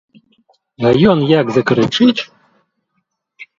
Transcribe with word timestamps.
А 0.87 0.93
ён 1.11 1.19
як 1.41 1.53
закрычыць! 1.59 2.21